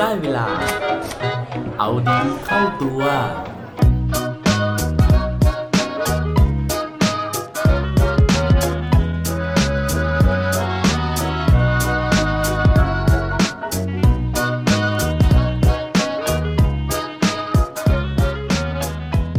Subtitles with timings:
[0.00, 0.48] ได้เวลา
[1.78, 3.02] เอาดีเข้าตัว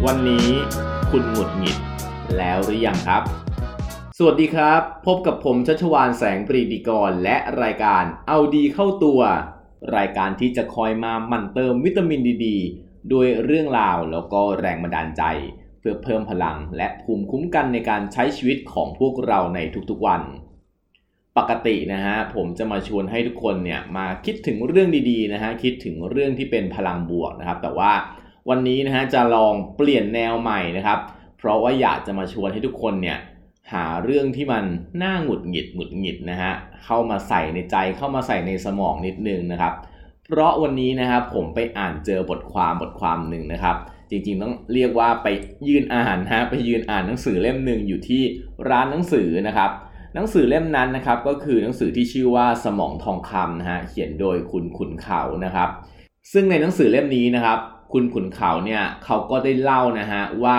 [0.05, 0.49] วันนี้
[1.12, 1.77] คุณหงุดหงิด
[2.38, 3.23] แล้วหรือยังครับ
[4.17, 9.21] สวัสดีครับ พบกับผมชัชวานแสงปรีดีกร และรายการเอาดีเข้าตัว
[9.95, 12.48] รายการที่จะคอยมาหมั่นเติมวิตามินดีด
[13.13, 15.23] ด้วยเรื่องราวแล้วก็แรงบันดาลใจ
[15.80, 19.59] เพื่อเพิ่มพลังและภูมิคุ้มกันในการใช้ชีวิตของพวกเราใน
[19.90, 20.21] ทุกๆวัน
[21.38, 27.91] ปกตินะฮะผมจะมาชวนให้ทุกคนเนี่ยมาคิดถึงเรื่องดีๆนะฮะคิดถึงเรื่องที่เป็นพลังบวกนะครับ แต่ว่า
[28.49, 30.99] วันนี้นะฮะจะลองเปลี่ยนแนวใหม่นะครับ
[31.38, 33.18] เพราะว่าอยากจะมาชวนให้ทุกคนเนี่ย
[33.73, 34.66] หาเรื่องที่มัน
[35.03, 36.53] น่าหงุดหงิดหงุดหงิดนะฮะ
[36.85, 39.73] เข้ามาใส่ในใจเข้ามาใส่ในสมองนิดนึงนะครับ
[40.26, 43.76] เพราะวันนี้นะครับผมไปอ่านเจอบทความบทความหนึ่งนะครับ
[44.10, 45.27] จริงๆต้องเรียกว่าไป
[45.68, 48.23] ยืนอ่านฮะไปยืนอ่านหนังสือเล่มหนึ่งอยู่ที่
[48.70, 49.71] ร้านหนังสือนะครับ
[50.15, 55.70] หนังสือเล่มนั้นนะครับก็คือหนังสือที่ชื่อว่าสมองทองคำนะฮะเขียนโดยคุณขุนเขานะครับ
[56.34, 57.60] ซึ่งในหนังสือเล่มนี้นะครับ
[57.93, 60.57] คุณขุนเขาเนี่ยเขาก็ได้เล่านะฮะว่า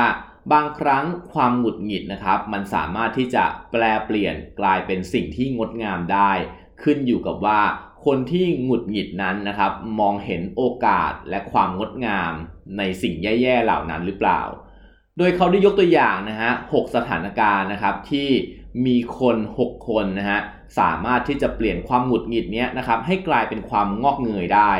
[0.53, 6.33] บางครั้งความหงุดหงิดนะครับ มันสามารถที่จะแปลเปลี่ยนกลายเป็นสิ่งที่งดงามได้
[6.83, 7.61] ขึ้นอยู่กับว่า
[8.05, 12.33] คนที่หงุดหงิดนั้นนะครับ มองเห็นโอกาสและความงดงาม
[12.78, 14.41] ในสิ่งแย่ๆเหล่านั้นหรือเปล่า
[15.19, 18.28] โดยเขาได้ยกตัวอย่างนะฮะหสถานการณ์นะครับที่
[18.86, 20.41] มีคน 6 คนนะฮะ
[20.78, 24.73] สามารถที่จะเปลี่ยนความหงุดหงิดเนี้ยนะครับให้กลายเป็นความงอกเงยได้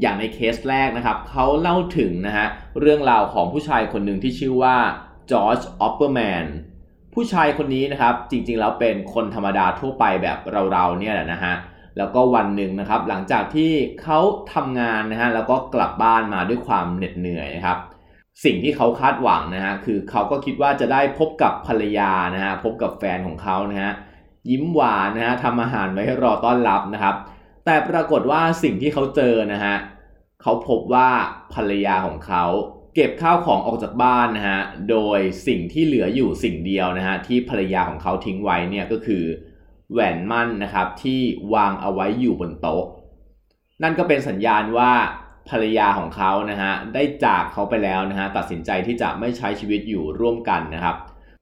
[0.00, 2.46] อย่างในเคสแรกนะครับเขาเล่าถึงนะฮะ
[2.80, 4.76] เรื่องราวของผู้ชายคนหนึ่งที่ชื่อว่า
[5.30, 6.44] จอร์จออปเปอร์แมน
[7.14, 10.38] ผู้ชายคนนี้นะครับจริงๆแล้วเป็นคนธรรมดาทั่วไปแบบ
[10.72, 11.54] เราๆเนี่ยแหละนะฮะ
[11.98, 14.18] แล้วก็วันหนึ่งนะครับหลังจากที่เขา
[14.54, 17.78] ทำงานนะฮะแล้วก็กลับบ้านมาด้วยความเหน็ดเหนื่อยนะครับ
[18.44, 23.92] สิ่งที่เขาคาดหวังนะฮะคือเขาก็คิดว่าจะได้พบกับภรรยานะฮะพบกับแฟนของเขานะฮะ
[24.50, 27.14] ยิ้มหวานนะฮะทำอาหารไว้ให้รอต้อนรับนะครับ
[27.64, 29.76] แต่ปรากฏว่าสิ่งที่เขาเจอนะฮะ
[30.42, 31.10] เขาพบว่า
[31.54, 32.44] ภรรยาของเขา
[32.94, 34.60] เก็บข้าวของออกจากบ้านนะฮะ
[34.90, 39.24] โดยสิ่งที่เหลืออยู่สิ่งเดียวนะฮะที่ภรรยาของเขาทิ้งไว้เนี่ยก็คือ
[39.92, 41.20] แหวนมั่นนะครับที่
[41.54, 42.84] วางเอาไว้อยู่บนโต๊ะ
[43.82, 44.92] นั่นก็เป็นสัญญาณว่า
[45.50, 50.96] ภรรยาของเขานะฮะได้จากเขาไปแล้วนะฮะตัดสินใจที่จะไม่ใช้ชีวิตอยู่ร่วมกันนะครับ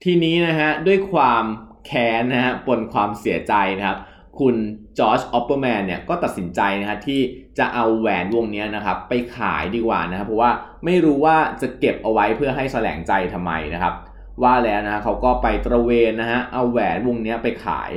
[0.04, 1.44] ทีนี้นะฮะด้วยความ
[1.86, 3.98] แค้นนะฮะปนความเสียใจนะครับ
[4.40, 4.56] คุณ
[4.98, 7.20] จอร์จออปเปอร์แมนเนี่ยก็ตัดสินใจนะฮะที่
[7.58, 10.50] จะเอาแหวนวงนี้นะครับไปขายดีกว่านะครับเพราะว่า
[10.84, 13.94] ไม่รู้ว่าจะเก็บเอาไว้เพื่อให้แสลงใจทำไมนะครับ
[14.42, 17.92] ว่าแล้วนะเขาก็ไปตระเวนนะฮะเอาแหวนวงนี้ไปขาย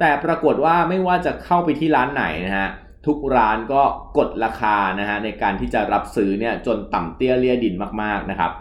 [0.00, 2.68] แต่ปรากฏว่าไม่ว่าจะเข้าไปที่ร้านไหนนะฮะ
[3.06, 3.82] ทุกร้านก็
[4.18, 8.52] กดราคานะฮะในการที่จะรับซื้อเนี่ยจนต่ำเตี้ยเรี่ยดินมากๆนะครับ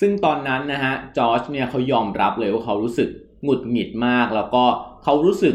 [0.00, 3.08] ซึ่งตอนนั้นนะฮะจอร์จเนี่ยเขายอมรับเลยว่าเขารู้สึก
[3.44, 4.64] หงุดหงิดมาก แล้วก็
[5.04, 5.54] เขารู้สึก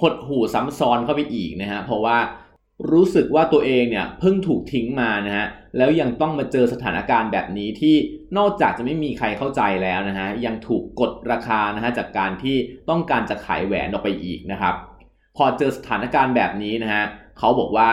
[0.00, 2.18] หดหู่ซ้ำซ้อนเข้าไปอีกนะฮะเพราะว่า
[2.92, 7.96] รู้สึกว่าตัวเองเนี่ยเพิ่งถูกทิ้งมานะฮะแล้วยังต้องมาเจอสถานการณ์แบบนี้ที่
[8.38, 12.56] นอกจากจะไม่มีใครเข้าใจแล้วนะฮะยังถูกกดราคานะฮะจากการที่
[12.90, 14.74] ต้องการจะขายแหวนออกไปอีกนะครับ
[15.36, 17.04] พอเจอสถานการณ์แบบนี้นะฮะ
[17.38, 17.90] เขาบอกว่า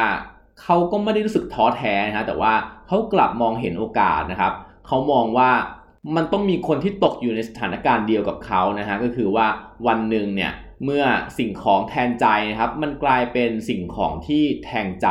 [0.62, 2.54] เขาก็ไม่ได้รู้สึกท้อแท้นะฮะแต่ว่า
[2.88, 4.54] เขากลับมองเห็นโอกาสนะครับ
[4.88, 5.52] เขามองว่า
[6.16, 9.48] มันต้องมีคนที่ตกอยู่ในสถานการณ์เดียวกับเขานะฮะก็คือว่า
[9.88, 10.52] วันหนึ่งเนี่ย
[10.84, 11.04] เมื่อ
[11.38, 15.08] สิ่งของแทนใจนะครับ มันกลายเป็นสิ่งของที่แทงใจ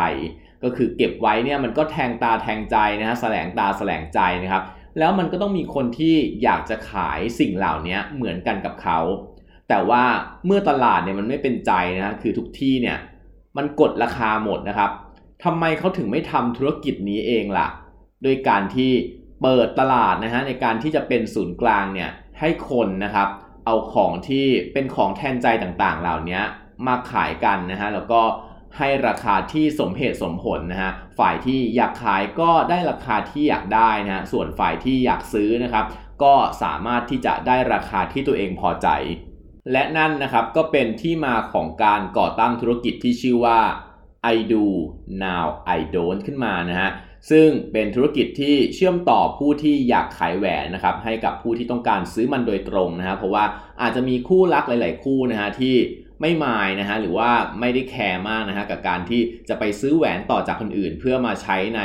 [0.63, 4.65] ก็คือเก็บไว้เนี่ยมันก็แทงตาแทงใจนะฮะแสลงตาแสลงใจนะครับ
[4.99, 8.99] แล้วมันก็ต้องมีคนที่อยากจะขายสิ่งเหล่านี้เหมือนกันกับเขา
[9.69, 10.05] แต่ว่า
[10.47, 12.99] เมื่อตลาดเนี่ยมันไม่เป็นใจนะคือทุกที่เนี่ย
[13.57, 14.91] มันกดราคาหมดนะครับ
[15.45, 17.69] ทำไมเขาถึงไม่ทำธุรกิจนี้เองล่ะ
[18.23, 18.91] โดยการที่
[19.43, 23.29] เปิดตลาดนะฮะในการที่จะเป็นศูนย์กลางเนี่ยให้คนนะครับ
[23.69, 26.41] เอาของที่เป็นของแทนใจต่างๆ เหล่านี้
[26.87, 28.23] มาขายกันนะฮะแล้วก็
[28.79, 35.85] ให้ราคาที่สมเหตุสมผลนะฮะฝ่ายที่อยากขายก็ได้ราคาที่อยากได้นะฮะส่วนฝ่ายที่อยากซื้อนะครับ
[36.23, 38.89] ก็สามารถที่จะได้ราคาที่ตัวเองพอใจ
[39.73, 43.61] และนั่นนะครับก็เป็นที่มาของการก่อตั้งธุรกิจที่ชื่อว่า
[44.35, 44.65] I do
[45.25, 45.45] now
[45.77, 46.91] I don't ขึ้นมานะฮะ
[47.31, 53.45] ซึ่งเป็นธุรกิจที่เชื่อมต่อผู้ที่อยากขายแหวนนะครับให้กับผู้ที่ต้องการซื้อมันโดยตรงนะฮะเพราะว่า
[53.83, 55.75] อาจจะมีคู่รักหลาย ๆ คู่นะฮะที่
[56.21, 57.31] ไม่มายนะฮะหรือว่า
[57.61, 61.83] ไม่ได้แคร์มากนะฮะกับการที่จะไปซื้อแหวนต่อจากคนอื่น เพื่อมาใช้ใน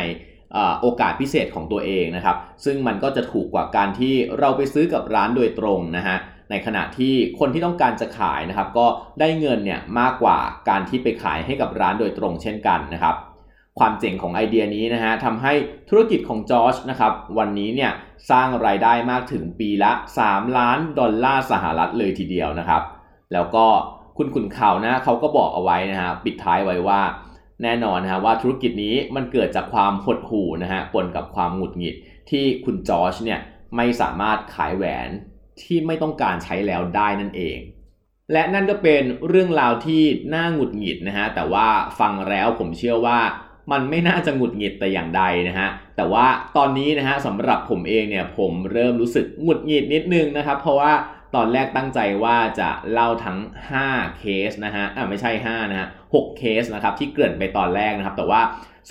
[0.81, 6.17] โอกาสพิเศษของตัวเองนะครับ ซึ่งมันก็จะถูกกว่าการที่เราไปซื้อกับร้านโดยตรงนะฮะ
[6.49, 8.87] ในขณะที่คนที่ต้องการจะขายนะครับ ก็
[9.19, 10.37] ได้เงินเนี่ยมากกว่า
[10.69, 13.15] การที่ไปขายให้กับร้านโดยตรงเช่นกันนะครับ
[13.79, 15.53] ความเจ๋งของไอเดียนี้นะฮะทำให้
[15.89, 17.91] ธุรกิจของจอร์จนะครับวันนี้เนี่ย
[18.29, 19.91] สร้างรายได้มากถึงปีละ
[20.25, 22.83] 3 ล้านดอลลาร์สหรัฐเลยทีเดียวนะครับ
[23.33, 23.65] แล้วก็
[24.17, 27.01] คุณขุนข่าวนะเขาก็บอกเอาไว้นะฮะปิดท้ายไว้ว่า
[27.63, 31.95] แน่นอนนะฮะว่าธุรกิจนี้มันเกิดจากความหดหู่นะฮะปนกับความหงุดหงิด
[32.29, 33.39] ที่คุณจอร์จเนี่ย
[33.75, 35.09] ไม่สามารถขายแหวน
[35.61, 37.57] ที่ไม่ต้องการใช้แล้วได้นั่นเอง
[38.31, 40.03] และนั่นก็เป็นเรื่องราวที่
[40.33, 41.67] น่าหงุดหงิดนะฮะแต่ว่า
[41.99, 43.19] ฟังแล้วผมเชื่อว่า
[43.71, 46.25] มันไม่น่าจะหงุดหงิดแต่อย่างใดนะฮะ แต่ว่า
[46.57, 50.93] ตอนนี้นะฮะสำหรับผมเองเนี่ยผมเริ่มรู้สึกหงุดหงิดนิดนึงนะครับ เพราะว่า
[51.35, 53.37] ตอนแรกตั้งใจว่าจะเล่าทั้ง
[53.79, 58.41] 5 เคสนะฮะอ่าไม่ใช่ 5 นะฮะ6เคสนะครับที่เกริ่นไปตอนแรกนะครับ แต่ว่า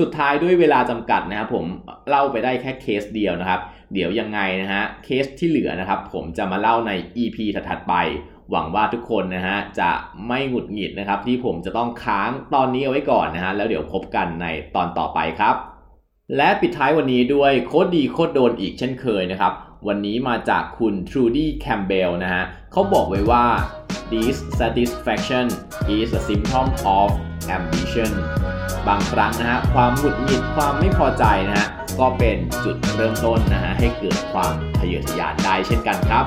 [0.00, 1.64] สุดท้ายด้วยเวลาจำกัดนะครับผม
[2.08, 3.60] เล่าไปได้แค่เคสเดียวนะครับ
[3.92, 6.92] เดี๋ยวยังไงนะฮะเคสที่เหลือนะครับ ผมจะมาเล่าใน
[7.22, 7.94] EP ถัดๆไป
[8.52, 9.90] หวังว่าทุกคนนะฮะจะ
[10.26, 15.54] ไม่หงุดหงิดนะครับ ที่ผมจะต้องค้างตอนนี้เอาไว้ก่อนนะฮะแล้วเดี๋ยวพบกันในตอนต่อไปครับ
[16.36, 19.52] และปิดท้ายวันนี้ด้วยโคตรดีโคตรโดนอีกเช่นเคยนะครับ
[19.88, 23.44] วันนี้มาจากคุณ Trudy Campbell นะฮะเขาบอกไว้ว่า
[24.12, 25.46] dissatisfaction
[25.96, 26.66] is a symptom
[26.98, 27.08] of
[27.56, 28.10] ambition
[28.88, 31.68] บางครั้งนะฮะความหงุดหงิดความไม่พอใจนะฮะ
[32.00, 36.26] ก็เป็นจุดเริ่มต้นนะฮะให้เกิดความทะเยอทะยานได้เช่นกันครับ